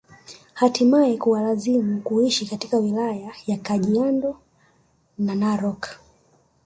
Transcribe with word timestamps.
Hatimae 0.53 1.17
kuwalazimu 1.17 2.01
kuishi 2.01 2.45
katika 2.45 2.77
wilaya 2.77 3.33
ya 3.47 3.57
Kajiado 3.57 4.39
na 5.17 5.35
Narok 5.35 5.87